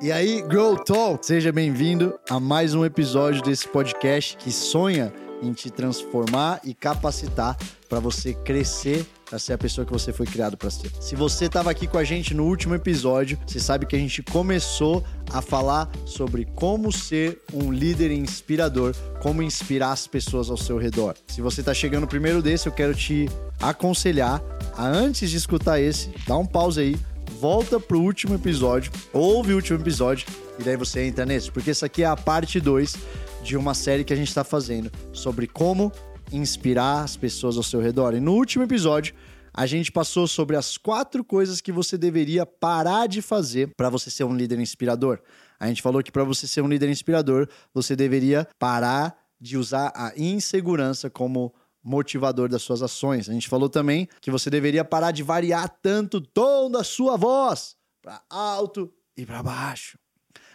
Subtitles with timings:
[0.00, 5.52] E aí, Grow Talk, seja bem-vindo a mais um episódio desse podcast que sonha em
[5.52, 7.56] te transformar e capacitar
[7.88, 10.90] para você crescer para ser a pessoa que você foi criado para ser.
[11.00, 14.22] Se você estava aqui com a gente no último episódio, você sabe que a gente
[14.22, 20.78] começou a falar sobre como ser um líder inspirador, como inspirar as pessoas ao seu
[20.78, 21.16] redor.
[21.26, 23.28] Se você está chegando primeiro desse, eu quero te
[23.60, 24.40] aconselhar
[24.76, 26.96] a antes de escutar esse, dá um pause aí,
[27.38, 30.26] volta pro último episódio, ouve o último episódio
[30.58, 32.96] e daí você entra nesse, porque essa aqui é a parte 2
[33.44, 35.92] de uma série que a gente está fazendo sobre como
[36.32, 38.12] inspirar as pessoas ao seu redor.
[38.14, 39.14] E no último episódio,
[39.54, 44.10] a gente passou sobre as quatro coisas que você deveria parar de fazer para você
[44.10, 45.20] ser um líder inspirador.
[45.60, 49.92] A gente falou que para você ser um líder inspirador, você deveria parar de usar
[49.94, 51.54] a insegurança como
[51.88, 53.28] motivador das suas ações.
[53.28, 57.16] A gente falou também que você deveria parar de variar tanto o tom da sua
[57.16, 59.98] voz para alto e para baixo.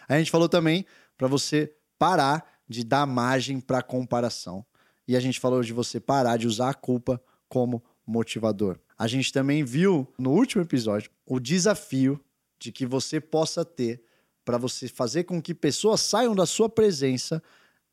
[0.08, 0.86] A gente falou também
[1.18, 4.64] para você parar de dar margem para comparação.
[5.08, 8.78] E a gente falou de você parar de usar a culpa como motivador.
[8.96, 12.20] A gente também viu no último episódio o desafio
[12.58, 14.02] de que você possa ter
[14.44, 17.42] para você fazer com que pessoas saiam da sua presença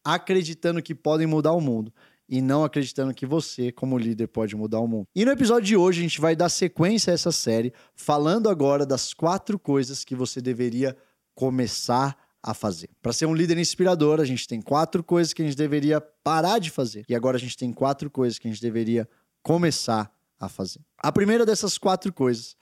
[0.04, 1.94] acreditando que podem mudar o mundo
[2.32, 5.06] e não acreditando que você, como líder, pode mudar o mundo.
[5.14, 8.86] E no episódio de hoje, a gente vai dar sequência a essa série, falando agora
[8.86, 10.96] das quatro coisas que você deveria
[11.36, 12.90] começar a fazer.
[13.02, 16.58] Para ser um líder inspirador, a gente tem quatro coisas que a gente deveria parar
[16.58, 17.04] de fazer.
[17.10, 19.08] E agora a gente tem quatro coisas que a gente deveria
[19.44, 20.10] começar
[20.40, 20.80] a fazer.
[20.98, 22.56] A primeira dessas quatro coisas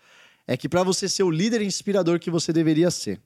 [0.47, 3.21] é que para você ser o líder inspirador que você deveria ser,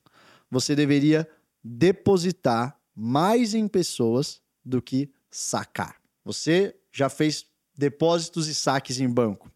[0.50, 1.26] você deveria
[1.64, 6.03] depositar mais em pessoas do que sacar.
[6.24, 9.50] Você já fez depósitos e saques em banco.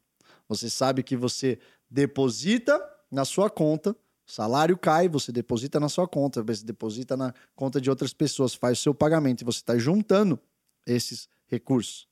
[0.49, 1.59] Você sabe que você
[1.91, 2.79] deposita
[3.11, 3.97] na sua conta
[4.29, 8.79] salário cai, você deposita na sua conta, você deposita na conta de outras pessoas, faz
[8.79, 10.39] o seu pagamento e você está juntando
[10.87, 12.07] esses recursos.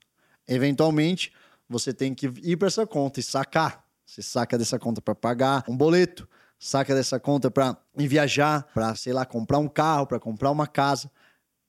[0.47, 1.31] Eventualmente,
[1.69, 3.85] você tem que ir para essa conta e sacar.
[4.03, 6.27] Você saca dessa conta para pagar um boleto,
[6.57, 11.11] saca dessa conta para viajar, para, sei lá, comprar um carro, para comprar uma casa.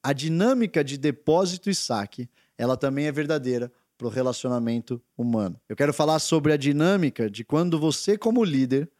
[0.02, 5.60] A dinâmica de depósito e saque, ela também é verdadeira para o relacionamento humano.
[5.68, 8.90] Eu quero falar sobre a dinâmica de quando você, como líder,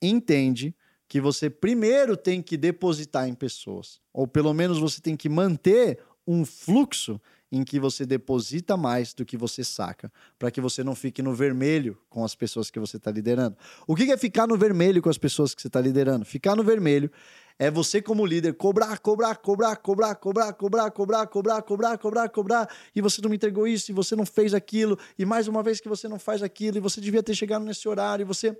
[0.00, 0.74] entende
[1.08, 5.98] que você primeiro tem que depositar em pessoas, ou pelo menos você tem que manter
[6.26, 7.20] um fluxo
[7.50, 11.34] em que você deposita mais do que você saca, para que você não fique no
[11.34, 13.56] vermelho com as pessoas que você está liderando.
[13.86, 16.24] O que é ficar no vermelho com as pessoas que você está liderando?
[16.24, 17.10] Ficar no vermelho
[17.58, 22.76] é você, como líder, cobrar, cobrar, cobrar, cobrar, cobrar, cobrar, cobrar, cobrar, cobrar, cobrar, cobrar,
[22.94, 25.80] e você não me entregou isso, e você não fez aquilo, e mais uma vez
[25.80, 28.56] que você não faz aquilo, e você devia ter chegado nesse horário, e você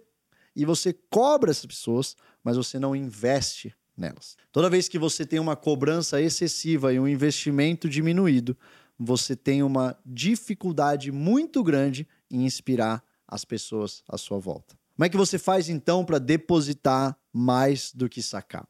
[0.54, 4.36] e você cobra essas pessoas, mas você não investe nelas.
[4.52, 8.56] Toda vez que você tem uma cobrança excessiva e um investimento diminuído,
[8.98, 14.76] você tem uma dificuldade muito grande em inspirar as pessoas à sua volta.
[14.94, 18.66] Como é que você faz então para depositar mais do que sacar?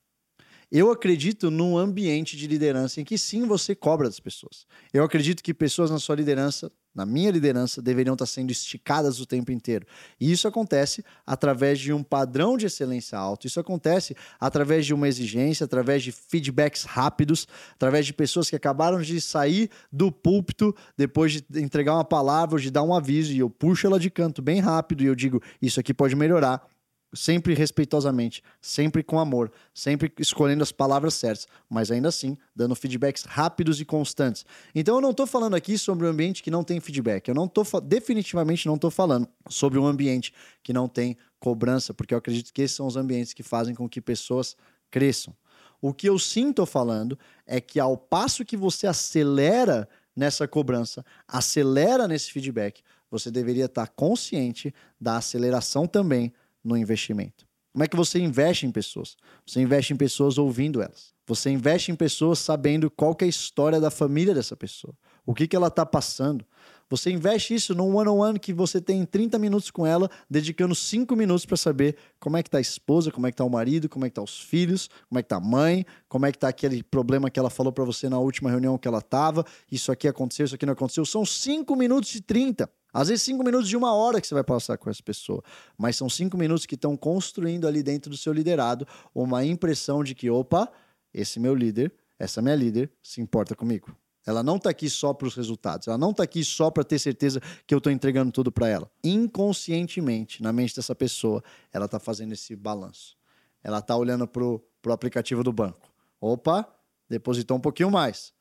[0.70, 4.66] Eu acredito num ambiente de liderança em que sim você cobra das pessoas.
[4.92, 9.26] Eu acredito que pessoas na sua liderança na minha liderança, deveriam estar sendo esticadas o
[9.26, 9.86] tempo inteiro.
[10.18, 15.06] E isso acontece através de um padrão de excelência alto, isso acontece através de uma
[15.06, 21.32] exigência, através de feedbacks rápidos, através de pessoas que acabaram de sair do púlpito depois
[21.32, 24.60] de entregar uma palavra de dar um aviso, e eu puxo ela de canto bem
[24.60, 26.66] rápido e eu digo: Isso aqui pode melhorar
[27.14, 33.24] sempre respeitosamente, sempre com amor, sempre escolhendo as palavras certas, mas ainda assim dando feedbacks
[33.24, 34.44] rápidos e constantes.
[34.74, 37.28] Então eu não estou falando aqui sobre um ambiente que não tem feedback.
[37.28, 42.14] Eu não tô definitivamente não estou falando sobre um ambiente que não tem cobrança, porque
[42.14, 44.56] eu acredito que esses são os ambientes que fazem com que pessoas
[44.90, 45.34] cresçam.
[45.80, 52.08] O que eu sinto falando é que ao passo que você acelera nessa cobrança, acelera
[52.08, 56.32] nesse feedback, você deveria estar consciente da aceleração também
[56.66, 57.46] no investimento.
[57.72, 59.16] Como é que você investe em pessoas?
[59.46, 61.14] Você investe em pessoas ouvindo elas.
[61.26, 64.94] Você investe em pessoas sabendo qual é a história da família dessa pessoa.
[65.26, 66.46] O que, que ela está passando.
[66.88, 70.74] Você investe isso num one-on-one -on -one que você tem 30 minutos com ela, dedicando
[70.74, 73.50] 5 minutos para saber como é que está a esposa, como é que está o
[73.50, 76.32] marido, como é que tá os filhos, como é que tá a mãe, como é
[76.32, 79.44] que tá aquele problema que ela falou para você na última reunião que ela estava,
[79.70, 81.04] isso aqui aconteceu, isso aqui não aconteceu.
[81.04, 82.70] São 5 minutos de 30.
[82.96, 85.44] Às vezes, cinco minutos de uma hora que você vai passar com essa pessoa.
[85.76, 90.14] Mas são cinco minutos que estão construindo ali dentro do seu liderado uma impressão de
[90.14, 90.72] que, opa,
[91.12, 93.94] esse meu líder, essa minha líder, se importa comigo.
[94.24, 95.86] Ela não está aqui só para os resultados.
[95.86, 98.90] Ela não está aqui só para ter certeza que eu estou entregando tudo para ela.
[99.04, 103.14] Inconscientemente, na mente dessa pessoa, ela está fazendo esse balanço.
[103.62, 104.42] Ela está olhando para
[104.80, 105.92] pro aplicativo do banco.
[106.18, 106.66] Opa,
[107.10, 108.32] depositou um pouquinho mais.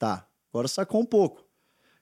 [0.00, 1.48] Tá, agora sacou um pouco.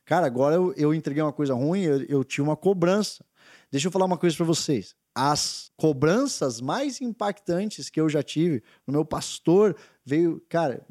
[0.09, 3.23] Cara, agora eu, eu entreguei uma coisa ruim, eu, eu tinha uma cobrança.
[3.71, 4.97] Deixa eu falar uma coisa para vocês.
[5.15, 10.83] As cobranças mais impactantes que eu já tive, o meu pastor veio, cara,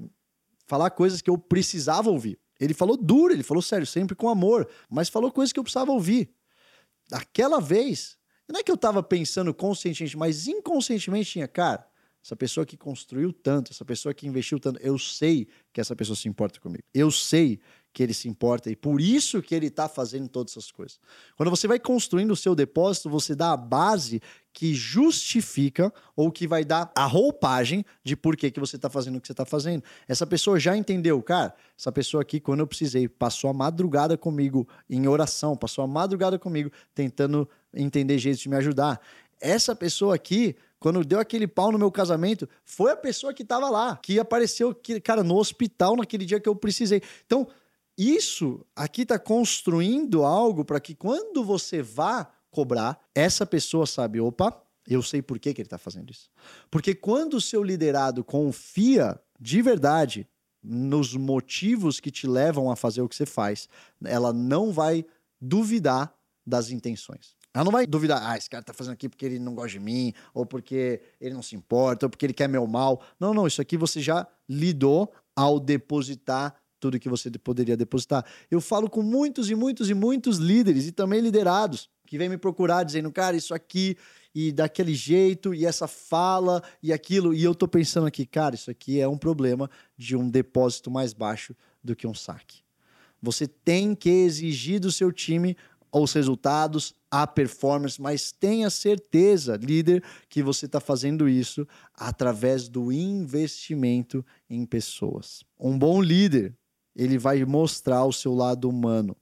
[0.68, 2.40] falar coisas que eu precisava ouvir.
[2.60, 5.92] Ele falou duro, ele falou sério, sempre com amor, mas falou coisas que eu precisava
[5.92, 6.30] ouvir.
[7.12, 11.88] Aquela vez, não é que eu tava pensando conscientemente, mas inconscientemente tinha, cara,
[12.24, 16.16] essa pessoa que construiu tanto, essa pessoa que investiu tanto, eu sei que essa pessoa
[16.16, 16.84] se importa comigo.
[16.94, 17.60] Eu sei
[17.98, 21.00] que ele se importa e por isso que ele está fazendo todas essas coisas.
[21.36, 24.22] Quando você vai construindo o seu depósito, você dá a base
[24.54, 29.16] que justifica ou que vai dar a roupagem de por que, que você está fazendo
[29.16, 29.84] o que você está fazendo.
[30.08, 31.56] Essa pessoa já entendeu, cara.
[31.76, 36.38] Essa pessoa aqui, quando eu precisei, passou a madrugada comigo em oração, passou a madrugada
[36.38, 39.02] comigo tentando entender jeitos de me ajudar.
[39.42, 43.68] Essa pessoa aqui quando deu aquele pau no meu casamento, foi a pessoa que estava
[43.68, 47.02] lá, que apareceu, que, cara, no hospital naquele dia que eu precisei.
[47.26, 47.48] Então,
[47.98, 54.62] isso aqui está construindo algo para que quando você vá cobrar, essa pessoa sabe, opa,
[54.88, 56.30] eu sei por que, que ele está fazendo isso.
[56.70, 60.28] Porque quando o seu liderado confia de verdade
[60.64, 63.68] nos motivos que te levam a fazer o que você faz,
[64.04, 65.06] ela não vai
[65.40, 66.14] duvidar
[66.46, 67.36] das intenções.
[67.54, 69.80] Ela não vai duvidar, ah, esse cara tá fazendo aqui porque ele não gosta de
[69.80, 73.02] mim, ou porque ele não se importa, ou porque ele quer meu mal.
[73.20, 78.26] Não, não, isso aqui você já lidou ao depositar tudo que você poderia depositar.
[78.50, 82.38] Eu falo com muitos e muitos e muitos líderes e também liderados que vêm me
[82.38, 83.98] procurar dizendo, cara, isso aqui
[84.34, 87.34] e daquele jeito e essa fala e aquilo.
[87.34, 91.14] E eu tô pensando aqui, cara, isso aqui é um problema de um depósito mais
[91.14, 92.62] baixo do que um saque.
[93.22, 95.58] Você tem que exigir do seu time
[95.92, 102.92] os resultados, a performance, mas tenha certeza, líder, que você está fazendo isso através do
[102.92, 105.44] investimento em pessoas.
[105.60, 106.56] Um bom líder
[106.98, 109.16] ele vai mostrar o seu lado humano.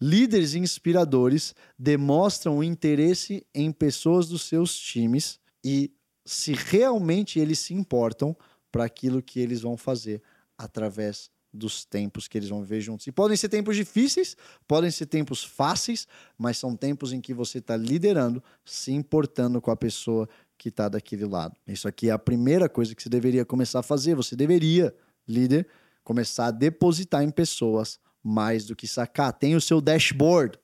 [0.00, 5.92] Líderes inspiradores demonstram interesse em pessoas dos seus times e
[6.24, 8.34] se realmente eles se importam
[8.72, 10.22] para aquilo que eles vão fazer
[10.56, 13.06] através dos tempos que eles vão viver juntos.
[13.06, 14.36] E podem ser tempos difíceis,
[14.66, 16.06] podem ser tempos fáceis,
[16.38, 20.88] mas são tempos em que você está liderando, se importando com a pessoa que está
[20.88, 21.56] daquele lado.
[21.66, 24.14] Isso aqui é a primeira coisa que você deveria começar a fazer.
[24.14, 24.94] Você deveria,
[25.26, 25.66] líder,
[26.02, 29.32] começar a depositar em pessoas mais do que sacar.
[29.32, 30.58] Tem o seu dashboard.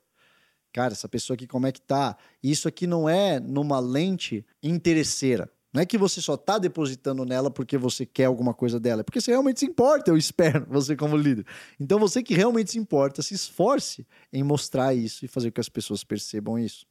[0.72, 2.16] Cara, essa pessoa aqui como é que tá?
[2.42, 5.50] Isso aqui não é numa lente interesseira.
[5.72, 9.04] Não é que você só tá depositando nela porque você quer alguma coisa dela, é
[9.04, 11.44] porque você realmente se importa, eu espero, você como líder.
[11.78, 15.60] Então você que realmente se importa, se esforce em mostrar isso e fazer com que
[15.60, 16.86] as pessoas percebam isso.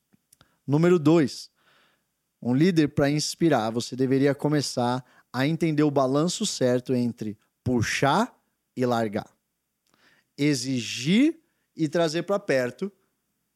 [0.67, 1.49] Número dois,
[2.39, 5.03] um líder para inspirar, você deveria começar
[5.33, 8.39] a entender o balanço certo entre puxar
[8.77, 9.29] e largar.
[10.37, 11.37] Exigir
[11.75, 12.91] e trazer para perto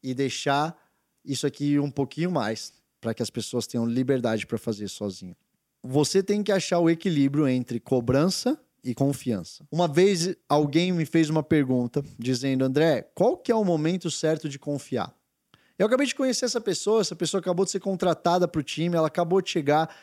[0.04, 0.76] e deixar
[1.24, 5.36] isso aqui um pouquinho mais para que as pessoas tenham liberdade para fazer sozinho.
[5.84, 9.66] Você tem que achar o equilíbrio entre cobrança e confiança.
[9.72, 14.50] Uma vez alguém me fez uma pergunta dizendo: "André, qual que é o momento certo
[14.50, 15.16] de confiar?"
[15.78, 18.98] Eu acabei de conhecer essa pessoa, essa pessoa acabou de ser contratada para o time,
[18.98, 19.96] ela acabou de chegar.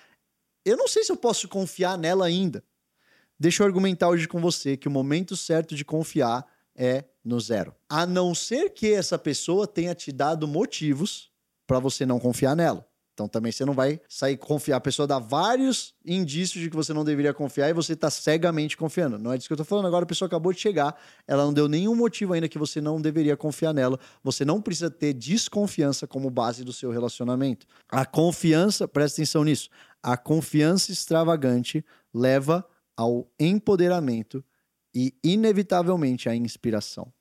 [0.65, 2.65] Eu não sei se eu posso confiar nela ainda.
[3.39, 7.75] Deixa eu argumentar hoje com você que o momento certo de confiar é no zero.
[7.89, 11.31] A não ser que essa pessoa tenha te dado motivos
[11.67, 12.87] para você não confiar nela.
[13.13, 14.77] Então também você não vai sair confiar.
[14.77, 18.77] A pessoa dá vários indícios de que você não deveria confiar e você está cegamente
[18.77, 19.19] confiando.
[19.19, 19.87] Não é disso que eu estou falando.
[19.87, 20.95] Agora a pessoa acabou de chegar,
[21.27, 23.99] ela não deu nenhum motivo ainda que você não deveria confiar nela.
[24.23, 27.67] Você não precisa ter desconfiança como base do seu relacionamento.
[27.89, 29.71] A confiança, presta atenção nisso.
[30.03, 34.45] A confiança extravagante leva ao empoderamento
[34.95, 37.13] e, inevitavelmente, à inspiração.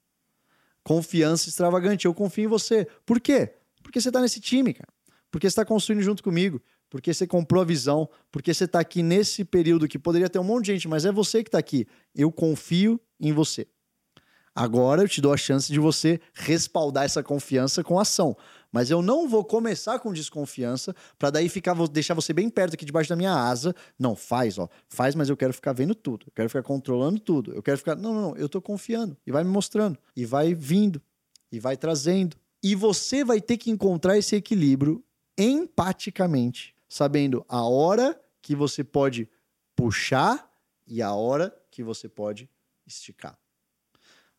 [0.83, 2.05] Confiança extravagante.
[2.05, 2.87] Eu confio em você.
[3.05, 3.55] Por quê?
[3.83, 4.93] Porque você está nesse time, cara.
[5.29, 6.61] Porque você está construindo junto comigo.
[6.89, 8.07] Porque você comprou a visão.
[8.31, 11.11] Porque você está aqui nesse período que poderia ter um monte de gente, mas é
[11.11, 11.85] você que está aqui.
[12.13, 13.67] Eu confio em você.
[14.55, 18.37] Agora eu te dou a chance de você respaldar essa confiança com ação.
[18.75, 22.83] Mas eu não vou começar com desconfiança para daí ficar deixar você bem perto aqui
[22.83, 23.73] debaixo da minha asa.
[23.97, 24.67] Não, faz, ó.
[24.89, 26.25] Faz, mas eu quero ficar vendo tudo.
[26.27, 27.53] Eu quero ficar controlando tudo.
[27.53, 27.95] Eu quero ficar.
[27.95, 28.35] Não, não, não.
[28.35, 29.15] Eu tô confiando.
[29.25, 29.97] E vai me mostrando.
[30.13, 31.01] E vai vindo.
[31.53, 32.35] E vai trazendo.
[32.61, 35.01] E você vai ter que encontrar esse equilíbrio
[35.37, 39.29] empaticamente, sabendo a hora que você pode
[39.73, 40.51] puxar
[40.85, 42.49] e a hora que você pode
[42.85, 43.39] esticar.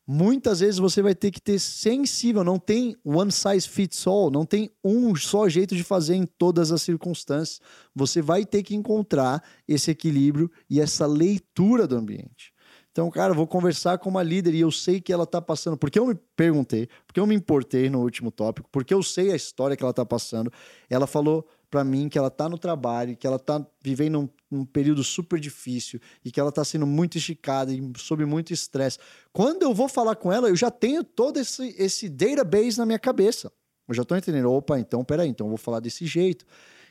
[0.09, 4.45] Muitas vezes você vai ter que ter sensível, não tem one size fits all, não
[4.45, 7.59] tem um só jeito de fazer em todas as circunstâncias.
[7.93, 12.53] Você vai ter que encontrar esse equilíbrio e essa leitura do ambiente.
[12.97, 15.77] Então, cara, vou conversar com uma líder e eu sei que ela está passando.
[15.77, 19.35] Porque eu me perguntei, porque eu me importei no último tópico, porque eu sei a
[19.35, 20.51] história que ela está passando.
[20.89, 24.65] Ela falou para mim que ela está no trabalho, que ela está vivendo um, um,
[24.65, 28.97] período super difícil e que ela está sendo muito esticada e sob muito estresse.
[29.31, 32.97] Quando eu vou falar com ela, eu já tenho todo esse, esse database na minha
[32.97, 33.51] cabeça.
[33.87, 34.51] Eu já estou entendendo.
[34.51, 36.47] Opa, então peraí, então eu vou falar desse jeito.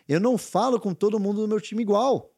[0.08, 2.32] Eu não falo com todo mundo do meu time igual.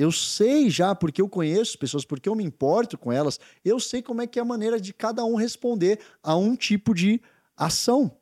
[0.00, 4.00] Eu sei já, porque eu conheço pessoas, porque eu me importo com elas, eu sei
[4.00, 7.20] como é que é a maneira de cada um responder a um tipo de
[7.54, 8.16] ação.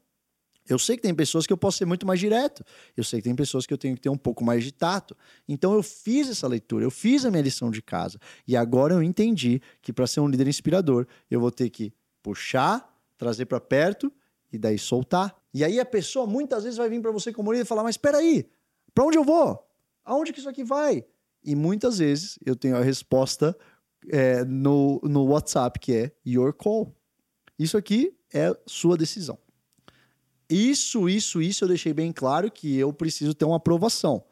[0.69, 2.65] Eu sei que tem pessoas que eu posso ser muito mais direto.
[2.97, 5.17] Eu sei que tem pessoas que eu tenho que ter um pouco mais de tato.
[5.49, 8.19] Então eu fiz essa leitura, eu fiz a minha lição de casa.
[8.45, 11.93] E agora eu entendi que para ser um líder inspirador, eu vou ter que
[12.25, 14.13] puxar, trazer para perto
[14.53, 15.33] e daí soltar.
[15.55, 17.95] E aí a pessoa muitas vezes vai vir para você como líder e falar: "Mas
[17.95, 18.51] espera aí,
[18.93, 19.65] para onde eu vou?
[20.05, 21.07] Aonde que isso aqui vai?"
[21.49, 23.57] E muitas vezes eu tenho a resposta
[24.11, 26.95] é, no, no WhatsApp, que é your call.
[27.59, 29.39] Isso aqui é sua decisão.
[30.47, 34.23] Isso, isso, isso eu deixei bem claro que eu preciso ter uma aprovação.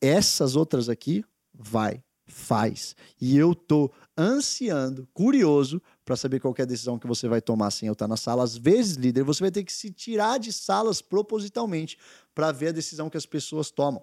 [0.00, 2.96] Essas outras aqui, vai, faz.
[3.20, 7.70] E eu tô ansiando, curioso, para saber qual é a decisão que você vai tomar
[7.70, 8.42] sem eu estar na sala.
[8.42, 11.98] Às vezes, líder, você vai ter que se tirar de salas propositalmente
[12.34, 14.02] para ver a decisão que as pessoas tomam.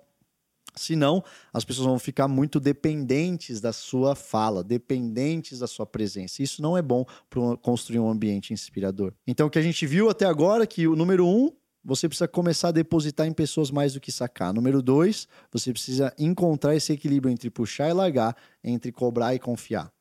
[0.76, 6.42] Senão, as pessoas vão ficar muito dependentes da sua fala, dependentes da sua presença.
[6.42, 9.14] Isso não é bom para construir um ambiente inspirador.
[9.28, 11.52] Então, o que a gente viu até agora é que o número um,
[11.84, 14.54] você precisa começar a depositar em pessoas mais do que sacar.
[14.54, 19.92] Número dois, você precisa encontrar esse equilíbrio entre puxar e largar, entre cobrar e confiar.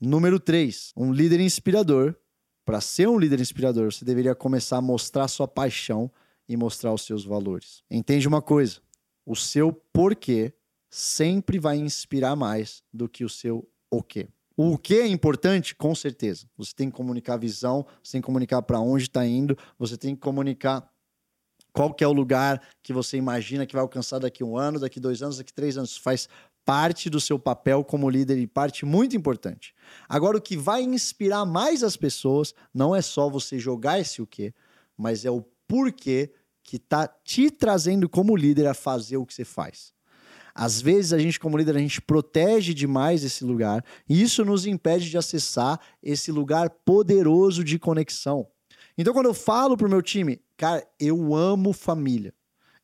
[0.00, 2.14] Número três, um líder inspirador.
[2.64, 6.10] Para ser um líder inspirador, você deveria começar a mostrar sua paixão
[6.46, 7.82] e mostrar os seus valores.
[7.90, 8.80] Entende uma coisa?
[9.28, 10.54] O seu porquê
[10.90, 14.26] sempre vai inspirar mais do que o seu o quê.
[14.56, 16.48] O que é importante, com certeza.
[16.56, 19.98] Você tem que comunicar a visão, você tem que comunicar para onde está indo, você
[19.98, 20.90] tem que comunicar
[21.74, 24.98] qual que é o lugar que você imagina que vai alcançar daqui um ano, daqui
[24.98, 25.96] dois anos, daqui três anos.
[25.96, 26.26] Faz
[26.64, 29.74] parte do seu papel como líder e parte muito importante.
[30.08, 34.26] Agora, o que vai inspirar mais as pessoas não é só você jogar esse o
[34.26, 34.54] quê,
[34.96, 36.32] mas é o porquê
[36.68, 39.90] que está te trazendo como líder a fazer o que você faz.
[40.54, 44.66] Às vezes a gente como líder a gente protege demais esse lugar e isso nos
[44.66, 48.46] impede de acessar esse lugar poderoso de conexão.
[48.98, 52.34] Então quando eu falo pro meu time, cara, eu amo família.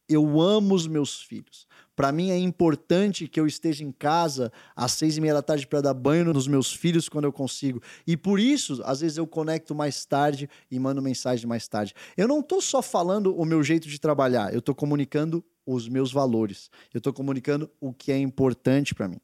[0.08, 1.66] Eu amo os meus filhos.
[1.96, 5.66] Para mim é importante que eu esteja em casa às seis e meia da tarde
[5.66, 7.80] para dar banho nos meus filhos quando eu consigo.
[8.06, 11.94] E por isso, às vezes eu conecto mais tarde e mando mensagem mais tarde.
[12.16, 16.12] Eu não estou só falando o meu jeito de trabalhar, eu estou comunicando os meus
[16.12, 16.70] valores.
[16.92, 19.20] Eu estou comunicando o que é importante para mim.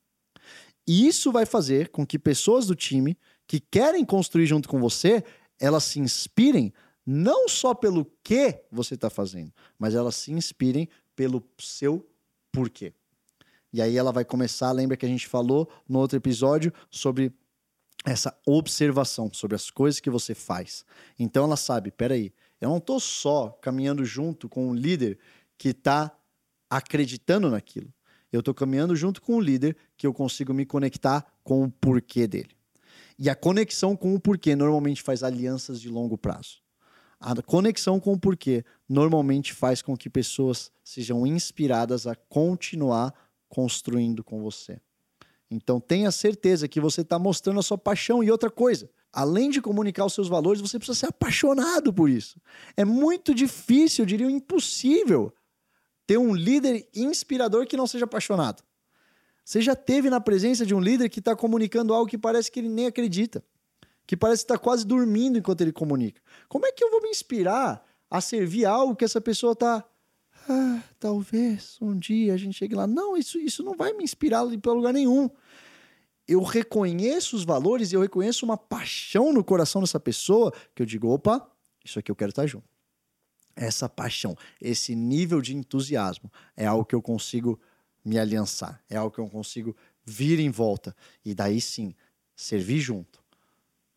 [0.87, 5.23] E isso vai fazer com que pessoas do time que querem construir junto com você,
[5.59, 6.73] elas se inspirem
[7.05, 12.09] não só pelo que você está fazendo, mas elas se inspirem pelo seu
[12.53, 12.93] por quê.
[13.73, 17.33] E aí ela vai começar, lembra que a gente falou no outro episódio sobre
[18.05, 20.85] essa observação, sobre as coisas que você faz.
[21.19, 25.19] Então ela sabe, peraí, eu não estou só caminhando junto com um líder
[25.57, 26.11] que está
[26.69, 27.93] acreditando naquilo.
[28.33, 32.27] Eu estou caminhando junto com um líder que eu consigo me conectar com o porquê
[32.27, 32.57] dele.
[33.19, 36.63] E a conexão com o porquê normalmente faz alianças de longo prazo.
[37.21, 43.13] A conexão com o porquê normalmente faz com que pessoas sejam inspiradas a continuar
[43.47, 44.81] construindo com você.
[45.51, 48.89] Então tenha certeza que você está mostrando a sua paixão e outra coisa.
[49.13, 52.41] Além de comunicar os seus valores, você precisa ser apaixonado por isso.
[52.75, 55.31] É muito difícil, eu diria impossível,
[56.07, 58.63] ter um líder inspirador que não seja apaixonado.
[59.45, 62.61] Você já teve na presença de um líder que está comunicando algo que parece que
[62.61, 63.45] ele nem acredita
[64.11, 66.21] que parece estar quase dormindo enquanto ele comunica.
[66.49, 69.85] Como é que eu vou me inspirar a servir algo que essa pessoa está.
[70.49, 72.89] Ah, talvez um dia a gente chegue lá.
[72.89, 75.31] Não, isso, isso não vai me inspirar para lugar nenhum.
[76.27, 80.87] Eu reconheço os valores e eu reconheço uma paixão no coração dessa pessoa que eu
[80.87, 81.49] digo: opa,
[81.85, 82.69] isso aqui eu quero estar junto.
[83.55, 87.61] Essa paixão, esse nível de entusiasmo é algo que eu consigo
[88.05, 91.95] me aliançar, é algo que eu consigo vir em volta e daí sim
[92.35, 93.20] servir junto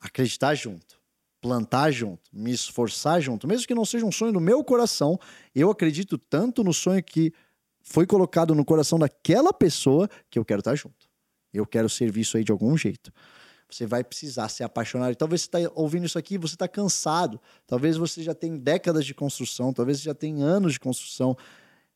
[0.04, 1.00] acreditar junto,
[1.42, 5.18] plantar junto, me esforçar junto, mesmo que não seja um sonho do meu coração,
[5.56, 7.34] eu acredito tanto no sonho que
[7.82, 11.10] foi colocado no coração daquela pessoa que eu quero estar junto.
[11.54, 13.12] Eu quero servir isso aí de algum jeito.
[13.70, 15.16] você vai precisar ser apaixonado.
[15.16, 17.40] Talvez você está ouvindo isso aqui, você está cansado.
[17.66, 21.36] Talvez você já tenha décadas de construção, talvez você já tenha anos de construção.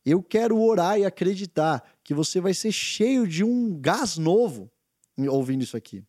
[0.06, 4.72] Eu quero orar e acreditar que você vai ser cheio de um gás novo
[5.30, 6.04] ouvindo isso aqui.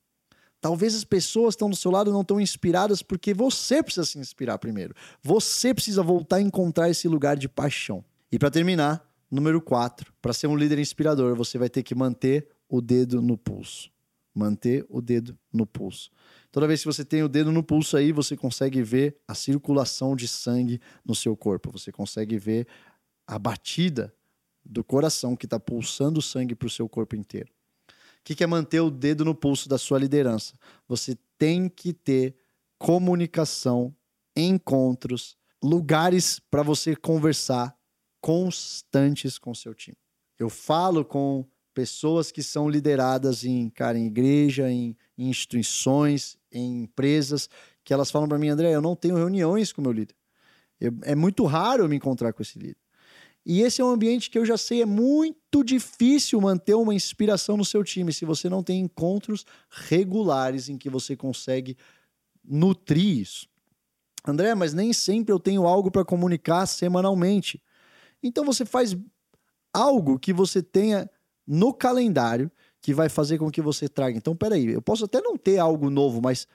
[0.61, 4.19] Talvez as pessoas que estão do seu lado não estão inspiradas porque você precisa se
[4.19, 4.95] inspirar primeiro.
[5.23, 8.05] Você precisa voltar a encontrar esse lugar de paixão.
[8.31, 12.49] E para terminar, número 4, para ser um líder inspirador, você vai ter que manter
[12.69, 13.91] o dedo no pulso
[14.39, 16.11] manter o dedo no pulso.
[16.53, 20.15] Toda vez que você tem o dedo no pulso aí, você consegue ver a circulação
[20.15, 22.67] de sangue no seu corpo, você consegue ver
[23.27, 24.15] a batida
[24.65, 27.51] do coração que está pulsando sangue para o seu corpo inteiro.
[28.31, 30.55] O que é manter o dedo no pulso da sua liderança?
[30.87, 32.37] Você tem que ter
[32.79, 33.95] comunicação,
[34.37, 37.75] encontros, lugares para você conversar
[38.21, 39.97] constantes com seu time.
[40.39, 46.83] Eu falo com pessoas que são lideradas em, cara, em igreja, em, em instituições, em
[46.83, 47.49] empresas,
[47.83, 50.15] que elas falam para mim, André, eu não tenho reuniões com meu líder.
[50.81, 52.77] Eu, é muito raro eu me encontrar com esse líder.
[53.47, 57.57] E esse é um ambiente que eu já sei é muito difícil manter uma inspiração
[57.57, 61.77] no seu time se você não tem encontros regulares em que você consegue
[62.45, 63.49] nutrir isso.
[64.27, 67.63] André, mas nem sempre eu tenho algo para comunicar semanalmente.
[68.23, 68.97] Então você faz
[69.73, 71.11] algo que você tenha
[71.47, 72.51] no calendário
[72.81, 74.17] que vai fazer com que você traga.
[74.17, 76.47] Então, peraí, eu posso até não ter algo novo, mas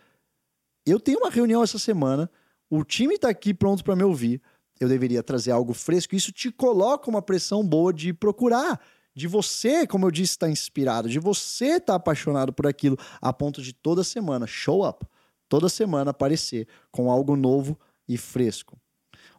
[0.86, 2.30] eu tenho uma reunião essa semana,
[2.70, 4.42] o time está aqui pronto para me ouvir,
[4.80, 6.16] eu deveria trazer algo fresco.
[6.16, 8.80] Isso te coloca uma pressão boa de procurar,
[9.16, 12.98] de você, como eu disse, estar tá inspirado, de você estar tá apaixonado por aquilo,
[13.22, 15.06] a ponto de toda semana show up,
[15.48, 18.78] toda semana aparecer com algo novo e fresco.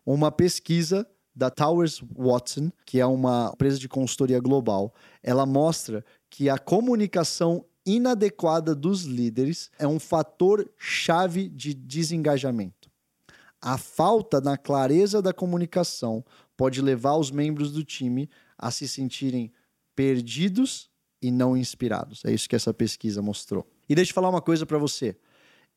[0.06, 6.48] Uma pesquisa da Towers Watson, que é uma empresa de consultoria global, ela mostra que
[6.48, 12.83] a comunicação inadequada dos líderes é um fator chave de desengajamento.
[13.64, 16.22] A falta na clareza da comunicação
[16.54, 18.28] pode levar os membros do time
[18.58, 19.50] a se sentirem
[19.96, 20.90] perdidos
[21.22, 22.22] e não inspirados.
[22.26, 23.66] É isso que essa pesquisa mostrou.
[23.88, 25.16] E deixa eu falar uma coisa para você.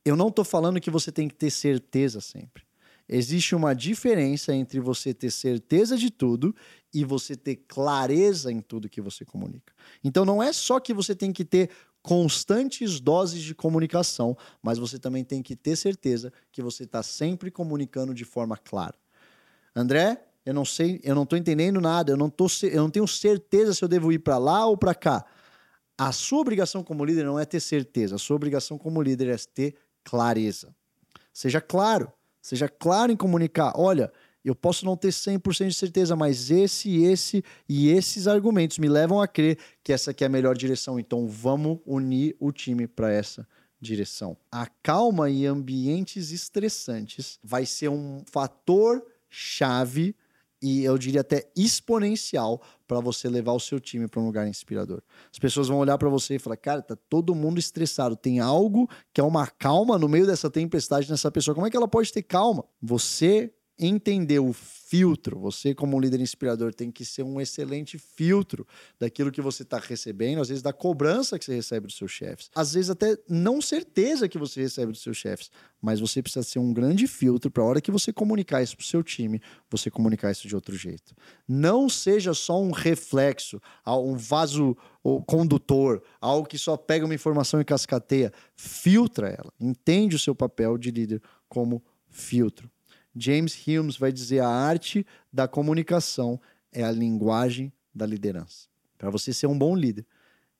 [0.03, 2.67] Eu não estou falando que você tem que ter certeza sempre
[3.07, 6.53] existe uma diferença entre você ter certeza de tudo
[6.93, 9.73] e você ter clareza em tudo que você comunica.
[10.03, 11.69] Então não é só que você tem que ter
[12.07, 17.51] constantes doses de comunicação, mas você também tem que ter certeza que você está sempre
[17.51, 18.95] comunicando de forma clara.
[19.75, 23.05] André, eu não sei, eu não estou entendendo nada, eu não, tô, eu não tenho
[23.05, 25.25] certeza se eu devo ir para lá ou para cá.
[25.97, 29.37] A sua obrigação como líder não é ter certeza, a sua obrigação como líder é
[29.53, 30.73] ter clareza.
[31.33, 32.09] Seja claro.
[32.41, 33.73] Seja claro em comunicar.
[33.75, 34.13] Olha,
[34.47, 39.21] eu posso não ter 100% de certeza, mas esse, esse e esses argumentos me levam
[39.21, 40.99] a crer que essa aqui é a melhor direção.
[40.99, 43.47] Então vamos unir o time para essa
[43.79, 44.37] direção.
[44.51, 50.15] A calma e ambientes estressantes vai ser um fator chave
[50.61, 55.03] e eu diria até exponencial para você levar o seu time para um lugar inspirador.
[55.31, 58.89] As pessoas vão olhar para você e falar: "Cara, tá todo mundo estressado, tem algo
[59.13, 61.53] que é uma calma no meio dessa tempestade nessa pessoa.
[61.53, 65.39] Como é que ela pode ter calma?" Você entender o filtro.
[65.39, 68.65] Você, como líder inspirador, tem que ser um excelente filtro
[68.99, 72.49] daquilo que você está recebendo, às vezes da cobrança que você recebe dos seus chefes,
[72.55, 76.59] às vezes até não certeza que você recebe dos seus chefes, mas você precisa ser
[76.59, 79.91] um grande filtro para a hora que você comunicar isso para o seu time, você
[79.91, 81.13] comunicar isso de outro jeito.
[81.47, 84.75] Não seja só um reflexo, um vaso
[85.25, 88.31] condutor, algo que só pega uma informação e cascateia.
[88.55, 89.53] Filtra ela.
[89.59, 92.69] Entende o seu papel de líder como filtro.
[93.19, 96.39] James Humes vai dizer a arte da comunicação
[96.71, 98.67] é a linguagem da liderança.
[98.97, 100.05] Para você ser um bom líder,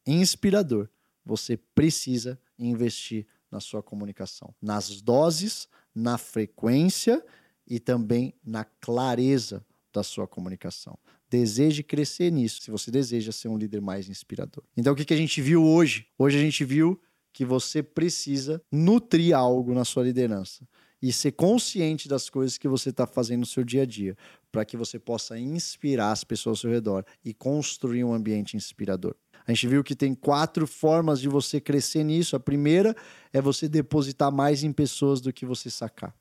[0.05, 0.89] inspirador,
[1.25, 7.23] você precisa investir na sua comunicação, nas doses, na frequência
[7.67, 10.97] e também na clareza da sua comunicação.
[11.29, 14.63] Deseje crescer nisso, se você deseja ser um líder mais inspirador.
[14.75, 16.07] Então, o que, que a gente viu hoje?
[16.17, 16.99] Hoje a gente viu
[17.33, 20.67] que você precisa nutrir algo na sua liderança
[21.01, 24.17] e ser consciente das coisas que você está fazendo no seu dia a dia,
[24.51, 29.15] para que você possa inspirar as pessoas ao seu redor e construir um ambiente inspirador.
[29.45, 32.36] A gente viu que tem quatro formas de você crescer nisso.
[32.36, 32.95] A primeira
[33.31, 36.13] é você depositar mais em pessoas do que você sacar.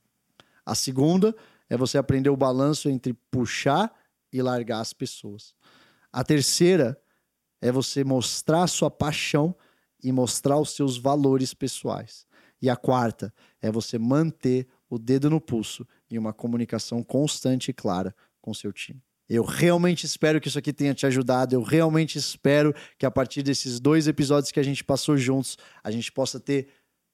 [0.65, 1.35] A segunda
[1.69, 3.93] é você aprender o balanço entre puxar
[4.33, 5.55] e largar as pessoas.
[6.13, 7.01] A terceira
[7.61, 9.57] é você mostrar sua paixão
[10.03, 12.26] e mostrar os seus valores pessoais.
[12.61, 17.75] E a quarta é você manter o dedo no pulso e uma comunicação constante e
[17.75, 19.03] clara com seu time.
[19.29, 21.55] Eu realmente espero que isso aqui tenha te ajudado.
[21.55, 25.91] Eu realmente espero que a partir desses dois episódios que a gente passou juntos, a
[25.91, 26.69] gente possa ter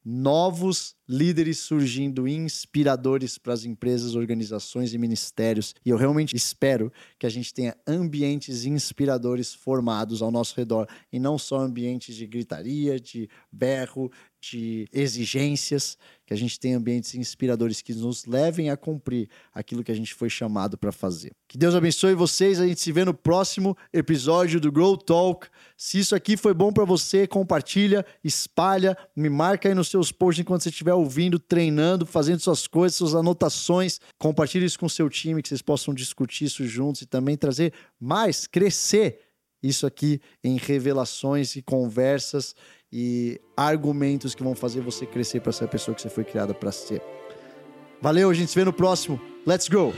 [0.04, 5.74] novos líderes surgindo inspiradores para as empresas, organizações e ministérios.
[5.84, 11.20] E eu realmente espero que a gente tenha ambientes inspiradores formados ao nosso redor e
[11.20, 14.10] não só ambientes de gritaria, de berro,
[14.42, 19.92] de exigências, que a gente tenha ambientes inspiradores que nos levem a cumprir aquilo que
[19.92, 21.30] a gente foi chamado para fazer.
[21.46, 25.46] Que Deus abençoe vocês, a gente se vê no próximo episódio do Grow Talk.
[25.76, 30.40] Se isso aqui foi bom para você, compartilha, espalha, me marca aí nos seus posts
[30.40, 34.00] enquanto você estiver ouvindo, treinando, fazendo suas coisas, suas anotações.
[34.18, 38.48] Compartilhe isso com seu time, que vocês possam discutir isso juntos e também trazer mais,
[38.48, 39.20] crescer
[39.62, 42.56] isso aqui em revelações e conversas
[42.92, 46.52] e argumentos que vão fazer você crescer para ser a pessoa que você foi criada
[46.52, 47.02] para ser.
[48.00, 49.20] Valeu, a gente se vê no próximo.
[49.46, 49.92] Let's go!